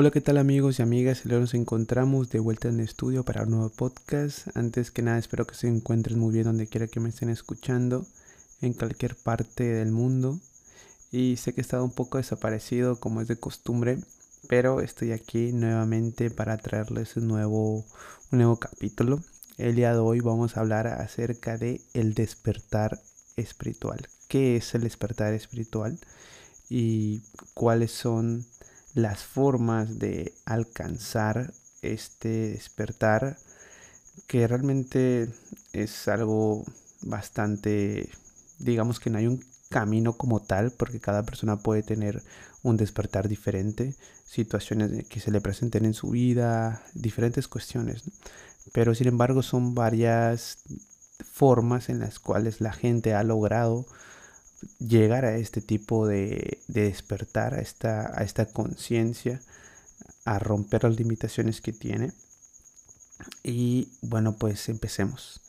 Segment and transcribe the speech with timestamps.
[0.00, 1.26] Hola, ¿qué tal amigos y amigas?
[1.26, 4.48] Hoy nos encontramos de vuelta en el estudio para un nuevo podcast.
[4.56, 8.06] Antes que nada, espero que se encuentren muy bien donde quiera que me estén escuchando,
[8.62, 10.40] en cualquier parte del mundo.
[11.12, 13.98] Y sé que he estado un poco desaparecido como es de costumbre,
[14.48, 17.84] pero estoy aquí nuevamente para traerles un nuevo,
[18.32, 19.22] un nuevo capítulo.
[19.58, 22.98] El día de hoy vamos a hablar acerca de el despertar
[23.36, 24.08] espiritual.
[24.28, 25.98] ¿Qué es el despertar espiritual?
[26.70, 27.20] Y
[27.52, 28.46] cuáles son
[28.94, 33.38] las formas de alcanzar este despertar
[34.26, 35.28] que realmente
[35.72, 36.64] es algo
[37.02, 38.10] bastante
[38.58, 42.22] digamos que no hay un camino como tal porque cada persona puede tener
[42.62, 43.94] un despertar diferente
[44.26, 48.02] situaciones que se le presenten en su vida diferentes cuestiones
[48.72, 50.58] pero sin embargo son varias
[51.32, 53.86] formas en las cuales la gente ha logrado
[54.78, 59.40] llegar a este tipo de, despertar, a esta, conciencia,
[60.24, 62.12] a romper las limitaciones que tiene.
[63.42, 65.40] Y bueno, pues empecemos.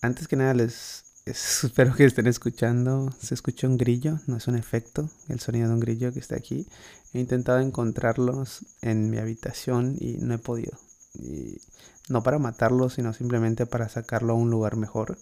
[0.00, 3.10] Antes que nada les espero que estén escuchando.
[3.20, 6.36] Se escucha un grillo, no es un efecto, el sonido de un grillo que está
[6.36, 6.66] aquí.
[7.12, 10.78] He intentado encontrarlos en mi habitación y no he podido.
[12.08, 15.16] No para matarlos, sino simplemente para sacarlo a un lugar mejor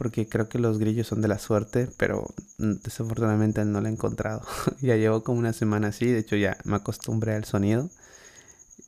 [0.00, 4.40] porque creo que los grillos son de la suerte, pero desafortunadamente no lo he encontrado.
[4.80, 7.90] ya llevo como una semana así, de hecho ya me acostumbré al sonido.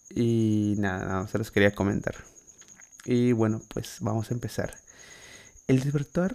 [0.09, 2.15] Y nada, se los quería comentar.
[3.05, 4.79] Y bueno, pues vamos a empezar.
[5.69, 6.35] El despertar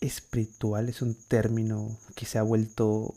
[0.00, 3.14] espiritual es un término que se ha vuelto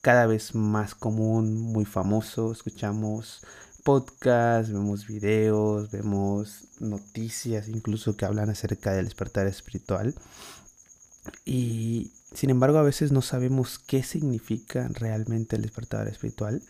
[0.00, 2.52] cada vez más común, muy famoso.
[2.52, 3.42] Escuchamos
[3.86, 10.12] podcasts, vemos videos, vemos noticias incluso que hablan acerca del despertar espiritual.
[11.44, 16.64] Y sin embargo a veces no sabemos qué significa realmente el despertar espiritual.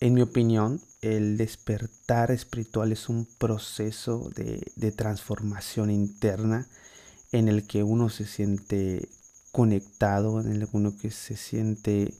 [0.00, 6.66] En mi opinión, el despertar espiritual es un proceso de, transformación interna
[7.30, 9.08] en el que uno se siente
[9.52, 12.14] conectado, en el que uno que se siente,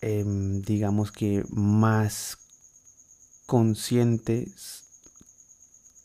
[0.00, 2.39] em, digamos que más
[3.50, 4.84] conscientes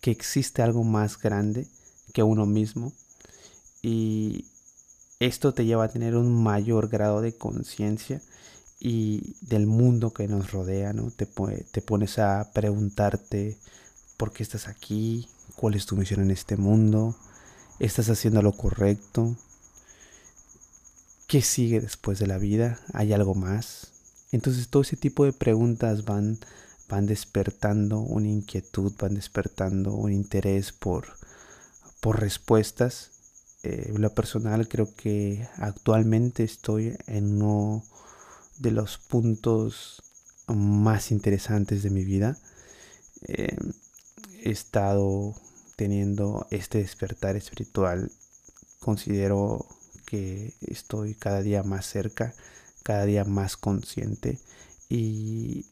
[0.01, 1.67] que existe algo más grande
[2.11, 2.91] que uno mismo
[3.83, 4.45] y
[5.19, 8.19] esto te lleva a tener un mayor grado de conciencia
[8.79, 11.11] y del mundo que nos rodea, ¿no?
[11.11, 13.59] Te, te pones a preguntarte
[14.17, 17.15] por qué estás aquí, cuál es tu misión en este mundo,
[17.77, 19.35] estás haciendo lo correcto,
[21.27, 23.91] qué sigue después de la vida, hay algo más.
[24.31, 26.39] Entonces todo ese tipo de preguntas van
[26.89, 31.05] van despertando una inquietud, van despertando un interés por,
[31.99, 33.11] por respuestas.
[33.63, 37.83] Eh, lo personal creo que actualmente estoy en uno
[38.59, 40.03] de los puntos
[40.47, 42.37] más interesantes de mi vida.
[43.27, 43.57] Eh,
[44.43, 45.33] he estado
[45.75, 48.11] teniendo este despertar espiritual.
[48.79, 49.65] Considero
[50.05, 52.35] que estoy cada día más cerca,
[52.83, 54.39] cada día más consciente
[54.89, 55.65] y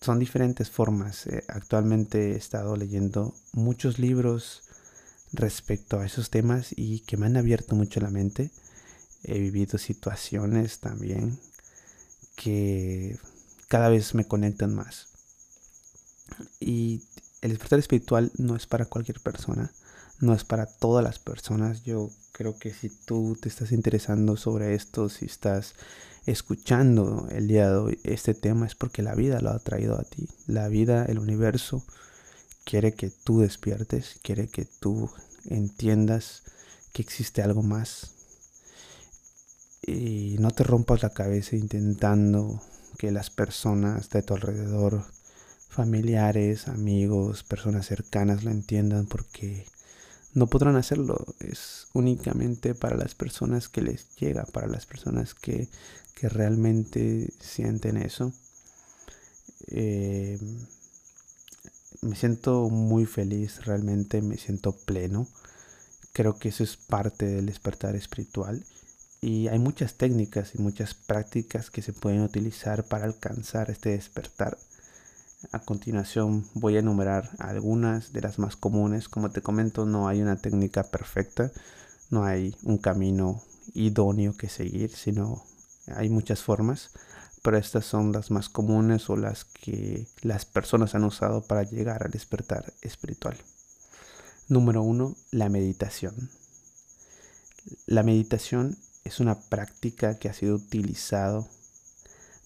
[0.00, 1.26] son diferentes formas.
[1.26, 4.62] Eh, actualmente he estado leyendo muchos libros
[5.32, 8.50] respecto a esos temas y que me han abierto mucho la mente.
[9.24, 11.38] He vivido situaciones también
[12.36, 13.18] que
[13.68, 15.08] cada vez me conectan más.
[16.60, 17.02] Y
[17.40, 19.72] el despertar espiritual no es para cualquier persona,
[20.20, 21.82] no es para todas las personas.
[21.82, 25.74] Yo creo que si tú te estás interesando sobre esto, si estás
[26.30, 30.04] escuchando el día de hoy este tema es porque la vida lo ha traído a
[30.04, 30.28] ti.
[30.46, 31.84] La vida, el universo,
[32.64, 35.10] quiere que tú despiertes, quiere que tú
[35.46, 36.42] entiendas
[36.92, 38.12] que existe algo más.
[39.82, 42.60] Y no te rompas la cabeza intentando
[42.98, 45.06] que las personas de tu alrededor,
[45.70, 49.66] familiares, amigos, personas cercanas lo entiendan porque
[50.34, 51.24] no podrán hacerlo.
[51.40, 55.68] Es únicamente para las personas que les llega, para las personas que,
[56.20, 58.32] realmente sienten eso.
[59.68, 60.36] Eh,
[62.00, 65.28] me siento muy feliz, realmente me siento pleno.
[66.12, 68.64] Creo que eso es parte del despertar espiritual.
[69.20, 74.58] Y hay muchas técnicas y muchas prácticas que se pueden utilizar para alcanzar este despertar.
[75.52, 79.08] A continuación voy a enumerar algunas de las más comunes.
[79.08, 81.52] Como te comento, no hay una técnica perfecta,
[82.10, 83.40] no hay un camino
[83.72, 85.44] idóneo que seguir, sino
[85.94, 86.90] hay muchas formas,
[87.42, 92.02] pero estas son las más comunes o las que las personas han usado para llegar
[92.02, 93.36] al despertar espiritual.
[94.48, 96.30] Número uno, la meditación.
[97.86, 101.46] La meditación es una práctica que ha sido utilizado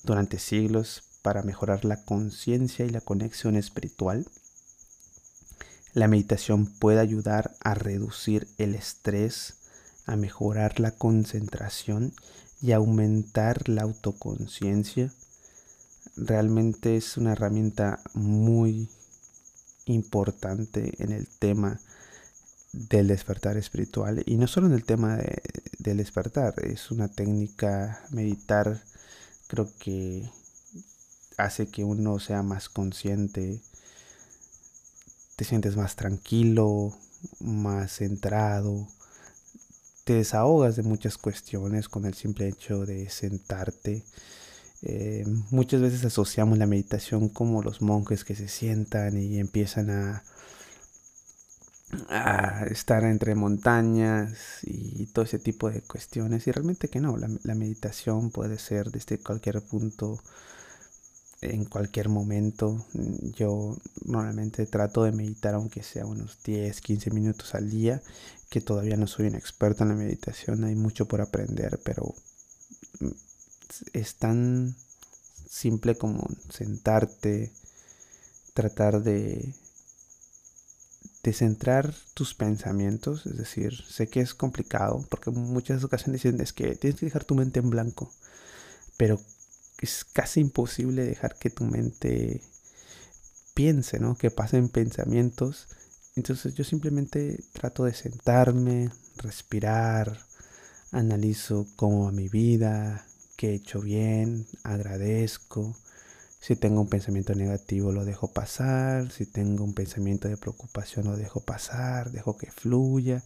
[0.02, 4.26] durante siglos para mejorar la conciencia y la conexión espiritual.
[5.94, 9.54] La meditación puede ayudar a reducir el estrés,
[10.06, 12.12] a mejorar la concentración
[12.60, 15.12] y aumentar la autoconciencia.
[16.16, 18.88] Realmente es una herramienta muy
[19.86, 21.80] importante en el tema
[22.72, 25.18] del despertar espiritual y no solo en el tema
[25.78, 28.80] del despertar, es una técnica meditar
[29.46, 30.30] creo que
[31.44, 33.60] hace que uno sea más consciente,
[35.36, 36.96] te sientes más tranquilo,
[37.40, 38.86] más centrado,
[40.04, 44.04] te desahogas de muchas cuestiones con el simple hecho de sentarte.
[44.82, 50.24] Eh, muchas veces asociamos la meditación como los monjes que se sientan y empiezan a,
[52.70, 56.46] estar entre montañas y todo ese tipo de cuestiones.
[56.46, 60.18] Y realmente que no, la meditación puede ser desde cualquier punto
[61.42, 62.86] en cualquier momento.
[63.34, 68.02] Yo normalmente trato de meditar aunque sea unos 10, 15 minutos al día,
[68.48, 72.14] que todavía no soy un experto en la meditación, hay mucho por aprender, pero
[73.00, 73.08] mm,
[73.92, 74.74] es tan
[75.48, 77.52] simple como sentarte,
[78.54, 79.54] tratar de
[81.22, 86.52] de centrar tus pensamientos, es decir, sé que es complicado porque muchas ocasiones dicen es
[86.52, 88.12] que tienes que dejar tu mente en blanco,
[88.96, 89.20] pero
[89.82, 92.40] es casi imposible dejar que tu mente
[93.52, 94.16] piense, ¿no?
[94.16, 95.68] Que pasen pensamientos.
[96.14, 100.18] Entonces yo simplemente trato de sentarme, respirar,
[100.92, 103.04] analizo cómo va mi vida,
[103.36, 105.76] qué he hecho bien, agradezco.
[106.40, 111.16] Si tengo un pensamiento negativo lo dejo pasar, si tengo un pensamiento de preocupación lo
[111.16, 113.24] dejo pasar, dejo que fluya,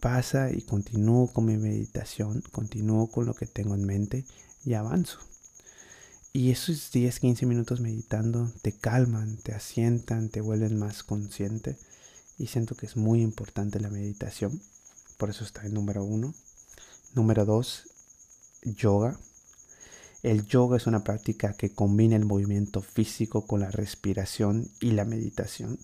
[0.00, 4.24] pasa y continúo con mi meditación, continúo con lo que tengo en mente
[4.64, 5.20] y avanzo.
[6.36, 11.78] Y esos 10, 15 minutos meditando te calman, te asientan, te vuelven más consciente.
[12.38, 14.60] Y siento que es muy importante la meditación.
[15.16, 16.34] Por eso está en número uno.
[17.14, 17.84] Número dos,
[18.64, 19.16] yoga.
[20.24, 25.04] El yoga es una práctica que combina el movimiento físico con la respiración y la
[25.04, 25.78] meditación.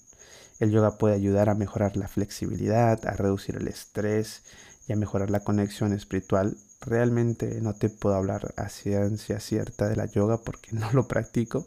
[0.59, 4.43] El yoga puede ayudar a mejorar la flexibilidad, a reducir el estrés
[4.91, 9.95] y a mejorar la conexión espiritual realmente no te puedo hablar a ciencia cierta de
[9.95, 11.65] la yoga porque no lo practico,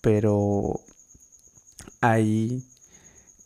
[0.00, 0.80] pero
[2.00, 2.66] hay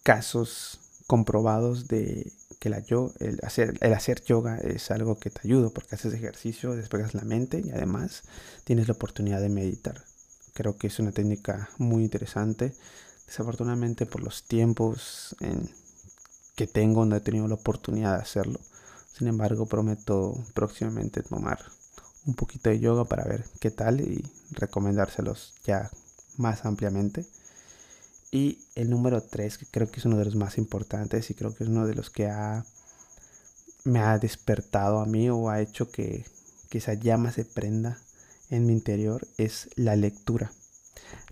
[0.03, 5.41] casos comprobados de que la yo, el, hacer, el hacer yoga es algo que te
[5.45, 8.23] ayuda porque haces ejercicio, despegas la mente y además
[8.65, 10.03] tienes la oportunidad de meditar.
[10.55, 12.75] Creo que es una técnica muy interesante.
[13.27, 15.71] Desafortunadamente por los tiempos en
[16.57, 18.61] que tengo no he tenido la oportunidad de hacerlo
[19.21, 21.59] sin embargo, prometo próximamente tomar
[22.25, 25.91] un poquito de yoga para ver qué tal y recomendárselos ya
[26.39, 27.27] más ampliamente.
[28.31, 31.55] Y el número 3, que creo que es uno de los más importantes y creo
[31.55, 32.65] que es uno de los que ha,
[33.85, 36.25] me ha despertado a mí o ha hecho que,
[36.71, 37.99] que esa llama se prenda
[38.49, 40.51] en mi interior, es la lectura.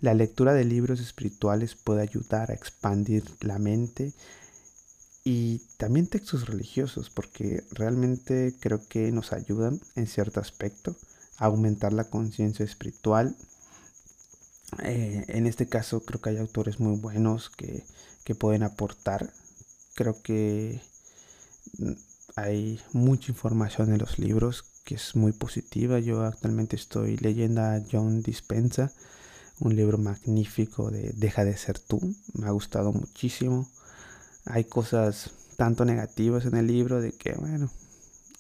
[0.03, 4.13] La lectura de libros espirituales puede ayudar a expandir la mente
[5.31, 10.97] y también textos religiosos, porque realmente creo que nos ayudan en cierto aspecto
[11.37, 13.37] a aumentar la conciencia espiritual.
[14.83, 17.85] Eh, en este caso creo que hay autores muy buenos que,
[18.25, 19.31] que pueden aportar.
[19.95, 20.81] Creo que
[21.77, 21.93] mm,
[22.37, 25.99] hay mucha información en los libros que es muy positiva.
[25.99, 28.93] Yo actualmente estoy leyendo a John Dispensa,
[29.61, 32.15] un libro magnífico de Deja de ser tú.
[32.33, 33.69] Me ha gustado muchísimo
[34.51, 37.71] hay cosas tanto negativas en el libro de que, bueno,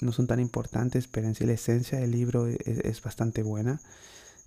[0.00, 3.42] no son tan importantes, pero en sí la esencia del libro e-, e-, es, bastante
[3.42, 3.80] buena.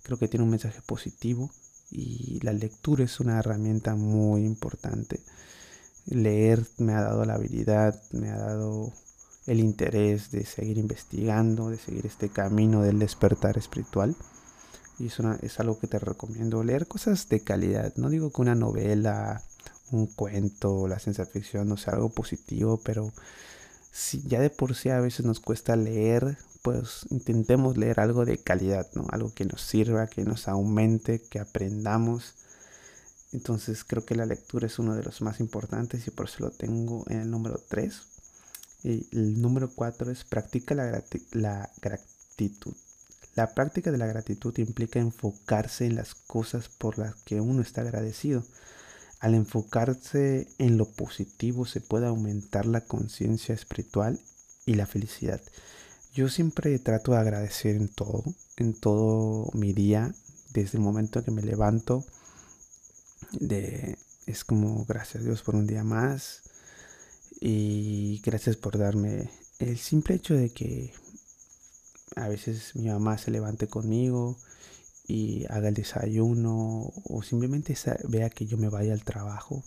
[0.02, 1.50] Creo que tiene un mensaje positivo
[1.90, 5.20] y la lectura es una herramienta muy importante.
[6.06, 8.92] Leer me ha dado la habilidad, me ha dado
[9.46, 14.16] el interés de seguir investigando, de seguir este camino del despertar espiritual.
[14.98, 16.64] Y es, es algo que te recomiendo.
[16.64, 17.92] Leer cosas de calidad.
[17.96, 19.42] No digo que una novela
[19.92, 23.12] un cuento, la ciencia ficción, no sea, algo positivo, pero
[23.92, 28.38] si ya de por sí a veces nos cuesta leer, pues intentemos leer algo de
[28.38, 29.06] calidad, ¿no?
[29.10, 32.34] Algo que nos sirva, que nos aumente, que aprendamos.
[33.32, 36.50] Entonces creo que la lectura es uno de los más importantes y por eso lo
[36.50, 38.02] tengo en el número 3.
[38.84, 42.74] Y el número 4 es practica la, la gratitud.
[43.34, 47.80] La práctica de la gratitud implica enfocarse en las cosas por las que uno está
[47.80, 48.44] agradecido.
[49.22, 54.18] Al enfocarse en lo positivo se puede aumentar la conciencia espiritual
[54.66, 55.40] y la felicidad.
[56.12, 58.24] Yo siempre trato de agradecer en todo,
[58.56, 60.12] en todo mi día.
[60.52, 62.04] desde el momento que me levanto,
[63.30, 66.42] de, es como gracias a Dios por un día más
[67.40, 70.92] y gracias por darme el simple hecho de que
[72.16, 74.36] a veces mi mamá se levante conmigo
[75.06, 77.76] y haga el desayuno o simplemente
[78.08, 79.64] vea que yo me vaya al trabajo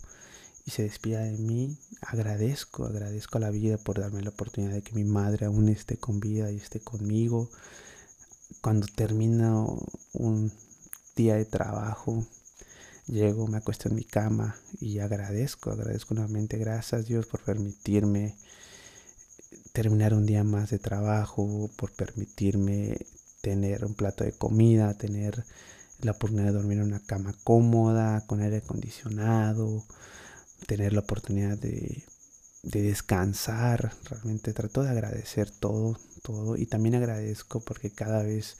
[0.66, 4.82] y se despida de mí, agradezco, agradezco a la vida por darme la oportunidad de
[4.82, 7.48] que mi madre aún esté con vida y esté conmigo.
[8.60, 9.80] Cuando termino
[10.12, 10.52] un
[11.14, 12.26] día de trabajo,
[13.06, 18.34] llego, me acuesto en mi cama y agradezco, agradezco nuevamente, gracias Dios por permitirme
[19.72, 22.96] terminar un día más de trabajo, por permitirme
[23.46, 25.44] tener un plato de comida, tener
[26.00, 29.84] la oportunidad de dormir en una cama cómoda, con aire acondicionado,
[30.66, 32.02] tener la oportunidad de,
[32.64, 33.92] descansar.
[34.10, 36.56] Realmente trato de agradecer todo, todo.
[36.56, 38.56] Y también agradezco porque cada vez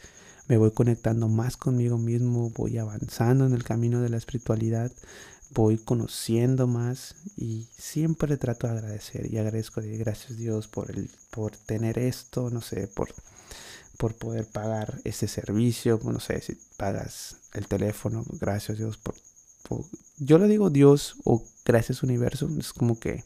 [0.46, 4.92] me voy conectando más conmigo mismo, voy avanzando en el camino de la espiritualidad,
[5.50, 11.10] voy conociendo más y siempre trato de agradecer y agradezco de gracias Dios por el
[11.30, 13.12] por tener esto, no sé, por
[13.96, 19.14] por poder pagar este servicio, no sé si pagas el teléfono, gracias Dios por
[20.18, 23.24] yo lo digo Dios o gracias universo, es como que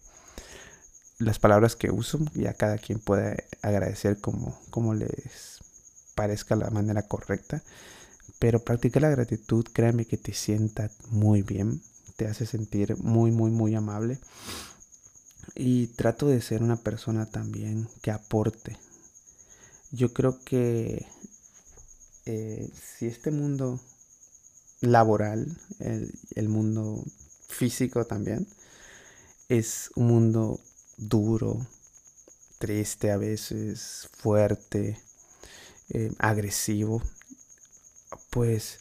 [1.18, 5.58] las palabras que uso, ya cada quien puede agradecer como, como les
[6.14, 7.62] parezca la manera correcta.
[8.38, 11.82] Pero practica la gratitud, créame que te sienta muy bien,
[12.16, 14.18] te hace sentir muy, muy, muy amable.
[15.54, 18.78] Y trato de ser una persona también que aporte.
[19.92, 21.06] Yo creo que
[22.26, 23.80] eh, si este mundo
[24.80, 27.04] laboral, el, mundo
[27.48, 28.46] físico también,
[29.48, 30.60] es un mundo
[30.96, 31.66] duro,
[32.58, 35.00] triste a veces, fuerte,
[35.90, 37.02] eh, agresivo,
[38.30, 38.80] pues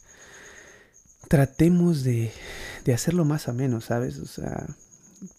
[1.28, 2.32] tratemos de,
[2.84, 4.18] de hacerlo más a menos, ¿sabes?
[4.18, 4.66] O sea,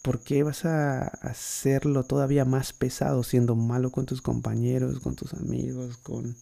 [0.02, 5.34] ¿por qué vas a hacerlo todavía más pesado siendo malo con tus compañeros, con tus
[5.34, 6.36] amigos, con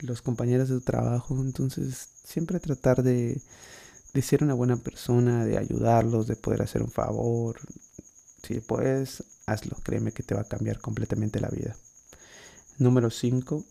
[0.00, 1.34] los compañeros de tu trabajo?
[1.40, 3.40] Entonces, siempre tratar de,
[4.22, 7.60] ser una buena persona, de ayudarlos, de poder hacer un favor.
[8.42, 9.76] Si puedes, hazlo.
[9.82, 11.76] Créeme que te va a cambiar completamente la vida.
[12.78, 13.64] Número 5.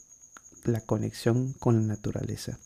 [0.66, 2.58] La conexión con la naturaleza.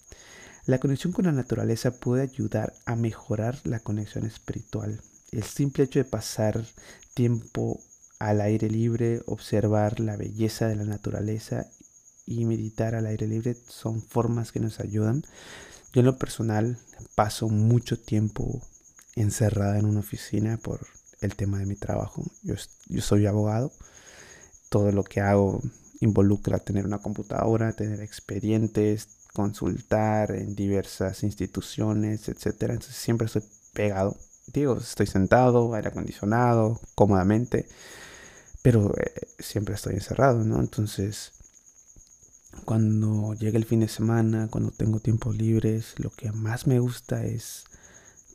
[0.66, 5.02] La conexión con la naturaleza puede ayudar a mejorar la conexión espiritual.
[5.32, 6.66] El simple hecho de pasar
[7.14, 7.80] tiempo
[8.20, 11.68] al aire libre, observar la belleza de la naturaleza
[12.26, 15.24] y meditar al aire libre son formas que nos ayudan
[15.94, 16.78] yo en lo personal
[17.16, 18.62] paso mucho tiempo
[19.16, 20.88] encerrada en una oficina por
[21.20, 22.24] el tema de mi trabajo.
[22.44, 22.56] Yo,
[22.88, 23.74] yo soy abogado.
[24.70, 25.62] Todo lo que hago
[26.00, 32.74] involucra tener una computadora, tener expedientes, consultar en diversas instituciones, etcétera.
[32.74, 34.16] Entonces siempre estoy pegado.
[34.54, 37.68] Estoy sentado, aire acondicionado, cómodamente,
[38.62, 40.60] pero eh, siempre estoy encerrado, ¿no?
[40.60, 41.32] Entonces,
[42.66, 47.24] cuando llega el fin de semana, cuando tengo tiempos libres, lo que más me gusta
[47.26, 47.66] es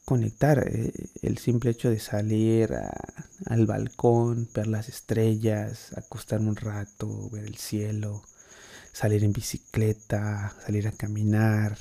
[0.06, 0.66] conectar.
[0.66, 0.92] Eh,
[1.22, 2.74] el simple hecho de salir
[3.46, 8.22] al balcón, ver las estrellas, acostarme un rato, ver el cielo,
[8.92, 11.76] salir en bicicleta, salir a caminar.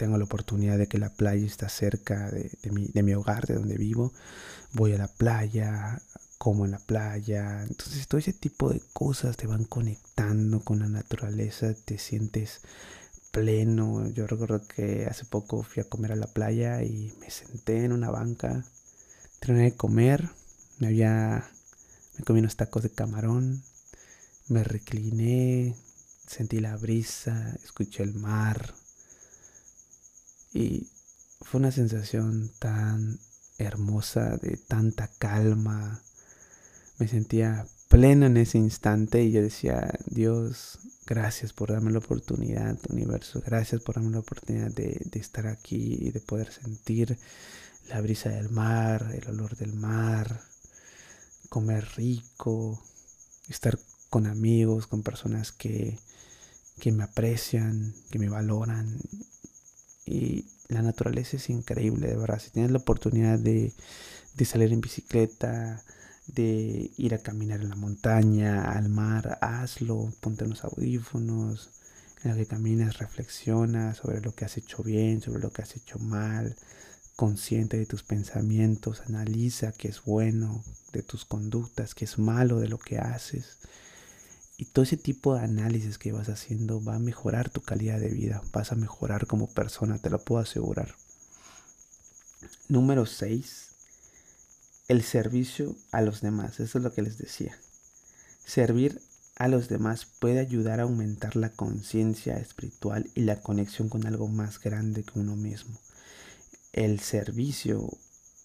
[0.00, 3.56] Tengo la oportunidad de que la playa está cerca de, mi, de mi hogar, de
[3.56, 4.14] donde vivo.
[4.72, 6.00] Voy a la playa,
[6.38, 7.64] como en la playa.
[7.64, 12.62] Entonces todo ese tipo de cosas te van conectando con la naturaleza, te sientes
[13.30, 14.08] pleno.
[14.08, 17.92] Yo recuerdo que hace poco fui a comer a la playa y me senté en
[17.92, 18.64] una banca,
[19.38, 20.30] terminé de comer,
[20.78, 21.46] me había
[22.16, 23.62] me comí unos tacos de camarón,
[24.48, 25.76] me recliné,
[26.26, 28.79] sentí la brisa, escuché el mar
[30.52, 30.88] y
[31.40, 33.18] fue una sensación tan
[33.58, 36.02] hermosa de tanta calma,
[36.98, 42.78] me sentía pleno en ese instante y yo decía, Dios, gracias por darme la oportunidad,
[42.88, 47.18] universo, gracias por darme la oportunidad de, estar aquí y de poder sentir
[47.88, 50.40] la brisa del mar, el olor del mar,
[51.48, 52.80] comer rico,
[53.48, 53.78] estar
[54.08, 55.98] con amigos, con personas que,
[56.78, 59.00] que me aprecian, que me valoran.
[60.10, 62.40] Y la naturaleza es increíble, de verdad.
[62.40, 63.72] Si tienes la oportunidad de,
[64.34, 65.84] de salir en bicicleta,
[66.26, 71.70] de ir a caminar en la montaña, al mar, hazlo, ponte unos audífonos,
[72.24, 75.76] en lo que caminas reflexiona sobre lo que has hecho bien, sobre lo que has
[75.76, 76.56] hecho mal,
[77.14, 82.68] consciente de tus pensamientos, analiza qué es bueno de tus conductas, qué es malo de
[82.68, 83.58] lo que haces
[84.60, 88.10] Y todo ese tipo de análisis que vas haciendo va a mejorar tu calidad de
[88.10, 90.96] vida, vas a mejorar como persona, te lo puedo asegurar.
[92.68, 93.68] Número 6.
[94.88, 96.60] El servicio a los demás.
[96.60, 97.56] Eso es lo que les decía.
[98.44, 99.00] Servir
[99.36, 104.28] a los demás puede ayudar a aumentar la conciencia espiritual y la conexión con algo
[104.28, 105.80] más grande que uno mismo.
[106.74, 107.88] El servicio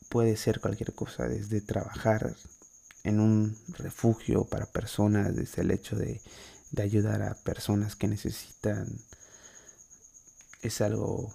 [0.07, 2.38] puede ser cualquier cosa, desde trabajar
[3.05, 6.21] en un refugio para personas, desde el hecho de,
[6.77, 9.00] ayudar a personas que necesitan,
[10.62, 11.33] es algo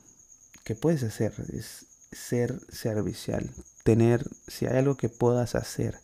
[0.64, 3.48] que puedes hacer, es ser servicial,
[3.82, 5.98] tener, si hay algo que puedas hacer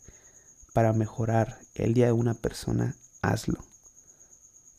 [0.73, 3.63] para mejorar el día de una persona, hazlo.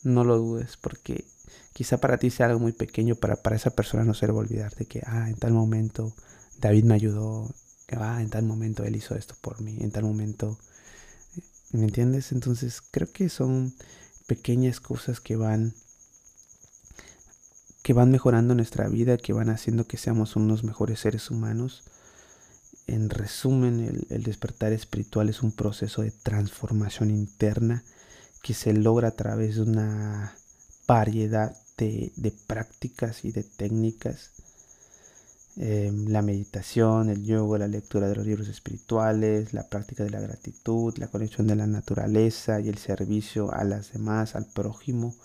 [0.03, 1.25] No lo dudes porque
[1.73, 4.75] quizá para ti sea algo muy pequeño, para, para esa persona no se le olvidar
[4.75, 6.15] de que, ah, en tal momento
[6.59, 7.55] David me ayudó,
[7.93, 10.59] ah, en tal momento él hizo esto por mí, en tal momento,
[11.73, 12.33] ¿me entiendes?
[12.33, 13.75] Entonces creo que son
[14.27, 15.75] pequeñas cosas que van
[17.83, 21.85] que van mejorando nuestra vida, que van haciendo que seamos unos mejores seres humanos.
[22.87, 27.83] En resumen, el, despertar espiritual es un proceso de transformación interna
[28.43, 30.37] que se logra a través de una
[30.87, 34.33] variedad de prácticas y de técnicas
[35.61, 40.21] Em, la meditación, el yoga, la lectura de los libros espirituales, la práctica de la
[40.21, 45.17] gratitud, la conexión de la naturaleza y el servicio a las demás, al prójimo,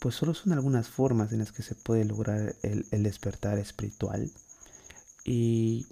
[0.00, 4.30] pues solo son algunas formas en las que se puede lograr el, el despertar espiritual.
[5.26, 5.86] Y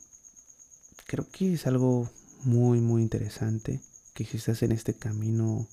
[1.07, 2.09] creo que es algo
[2.45, 3.83] muy, muy interesante,
[4.15, 5.69] que si estás en este camino,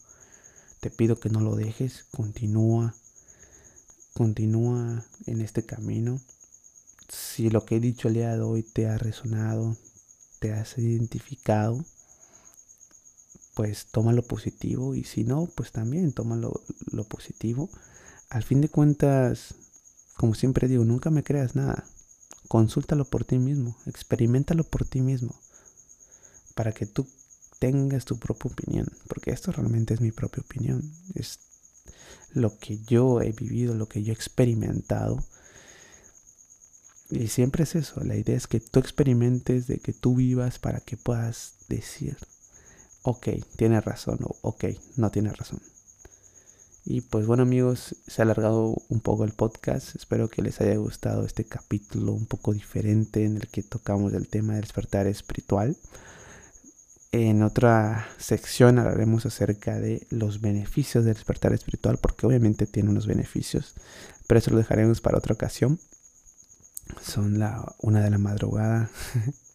[0.82, 2.96] te pido que no lo dejes, continúa,
[4.14, 6.20] continúa en este camino
[7.14, 9.78] si lo que he dicho el día de hoy te ha resonado,
[10.40, 11.86] te has identificado,
[13.54, 16.54] pues toma lo positivo y si no, pues también toma lo,
[17.04, 17.70] positivo.
[18.30, 19.54] Al fin de cuentas,
[20.18, 21.86] como siempre digo, nunca me creas nada.
[22.48, 25.40] Consúltalo por ti mismo, experimentalo por ti mismo,
[26.56, 27.08] para que tú
[27.60, 31.40] tengas tu propia opinión, porque esto realmente es mi propia opinión, es
[32.32, 35.24] lo que yo he vivido, lo que yo he experimentado
[37.14, 40.80] y siempre es eso, la idea es que tú experimentes, de que tú vivas para
[40.80, 42.18] que puedas decir,
[43.04, 44.66] ok, tiene razón o ok,
[44.98, 45.62] no tiene razón.
[46.86, 50.76] Y pues bueno amigos, se ha alargado un poco el podcast, espero que les haya
[50.76, 55.78] gustado este capítulo un poco diferente en el que tocamos el tema del despertar espiritual.
[57.12, 63.06] En otra sección hablaremos acerca de los beneficios del despertar espiritual, porque obviamente tiene unos
[63.06, 63.76] beneficios,
[64.26, 65.80] pero eso lo dejaremos para otra ocasión.
[67.02, 68.90] Son la una de la madrugada.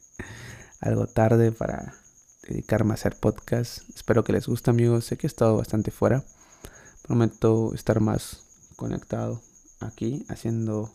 [0.81, 1.95] Algo tarde para
[2.49, 3.83] dedicarme a hacer podcast.
[3.95, 5.05] Espero que les guste amigos.
[5.05, 6.25] Sé que he estado bastante fuera.
[7.03, 8.43] Prometo estar más
[8.77, 9.43] conectado
[9.81, 10.93] aquí haciendo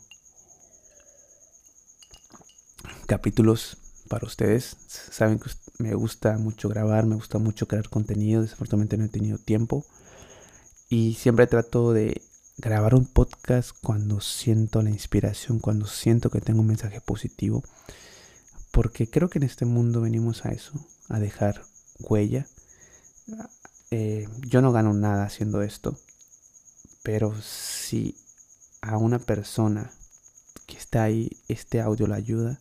[3.07, 3.77] capítulos
[4.09, 4.77] para ustedes.
[4.87, 8.41] Saben que me gusta mucho grabar, me gusta mucho crear contenido.
[8.41, 9.85] Desafortunadamente no he tenido tiempo.
[10.89, 12.21] Y siempre trato de
[12.57, 17.63] grabar un podcast cuando siento la inspiración, cuando siento que tengo un mensaje positivo,
[18.71, 20.73] porque creo que en este mundo venimos a eso,
[21.09, 21.63] a dejar
[21.99, 22.47] huella.
[23.91, 25.97] Eh, yo no gano nada haciendo esto,
[27.03, 28.17] pero si
[28.81, 29.91] a una persona
[30.65, 32.59] que está ahí este audio la ayuda,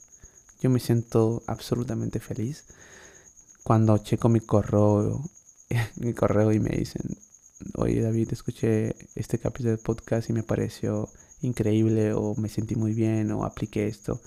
[0.61, 2.65] yo me siento absolutamente feliz
[3.63, 5.23] cuando checo mi correo,
[5.97, 7.03] mi correo y me dicen,
[7.77, 11.09] oye David, escuché este capítulo de podcast y me pareció
[11.41, 14.21] increíble o me sentí muy bien o apliqué esto.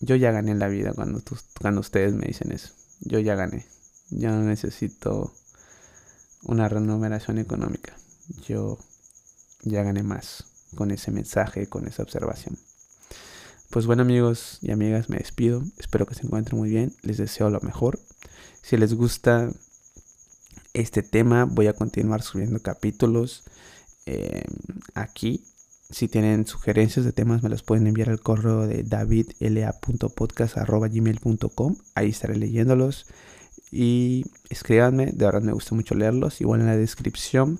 [0.00, 1.20] Yo ya gané en la vida cuando,
[1.60, 2.72] cuando ustedes me dicen eso.
[3.00, 3.66] Yo ya gané.
[4.10, 5.32] Yo no necesito
[6.44, 7.96] una remuneración económica.
[8.46, 8.78] Yo
[9.62, 12.58] ya gané más con ese mensaje, con esa observación.
[13.70, 15.62] Pues bueno amigos y amigas, me despido.
[15.78, 16.94] Espero que se encuentren muy bien.
[17.02, 18.00] Les deseo lo mejor.
[18.62, 19.50] Si les gusta
[20.80, 21.44] este tema.
[21.44, 23.44] Voy a continuar subiendo capítulos
[24.06, 24.44] eh,
[24.94, 25.44] aquí.
[25.90, 31.76] Si tienen sugerencias de temas, me los pueden enviar al correo de davidla.podcast.gmail.com.
[31.94, 33.06] Ahí estaré leyéndolos.
[33.70, 36.40] Y escríbanme, de verdad me gusta mucho leerlos.
[36.40, 37.58] Igual en la descripción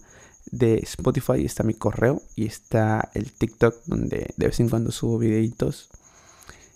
[0.50, 5.18] de Spotify está mi correo y está el TikTok donde de vez en cuando subo
[5.18, 5.88] videitos.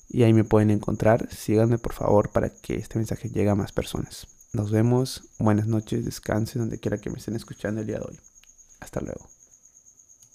[0.08, 1.28] Y ahí me pueden encontrar.
[1.30, 4.26] Síganme por favor para que este mensaje llegue a más personas.
[4.54, 5.22] Nos vemos.
[5.38, 6.04] Buenas noches.
[6.04, 8.20] Descansen donde quiera que me estén escuchando el día de hoy.
[8.80, 9.31] Hasta luego.